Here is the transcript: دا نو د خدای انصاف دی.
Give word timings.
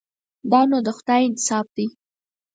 دا 0.51 0.61
نو 0.69 0.77
د 0.85 0.89
خدای 0.97 1.21
انصاف 1.27 1.67
دی. 1.77 1.87